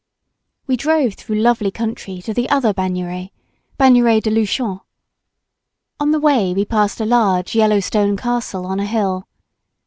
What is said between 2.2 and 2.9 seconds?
to the other